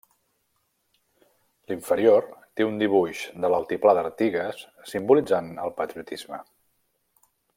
L'inferior 1.71 2.25
té 2.59 2.67
un 2.69 2.81
dibuix 2.83 3.21
de 3.45 3.53
l'Altiplà 3.55 3.95
d'Artigas, 3.99 4.65
simbolitzant 4.95 5.55
el 5.67 5.77
patriotisme. 5.83 6.43